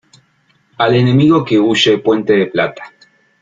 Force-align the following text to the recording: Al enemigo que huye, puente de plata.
Al 0.79 0.95
enemigo 0.95 1.45
que 1.45 1.59
huye, 1.59 1.99
puente 1.99 2.33
de 2.33 2.47
plata. 2.47 2.91